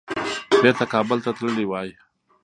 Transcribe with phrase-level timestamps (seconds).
[0.61, 1.89] بیرته کابل ته تللي وای.